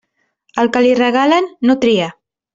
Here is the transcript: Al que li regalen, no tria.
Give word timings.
Al 0.63 0.71
que 0.77 0.81
li 0.85 0.95
regalen, 1.01 1.51
no 1.71 1.79
tria. 1.85 2.11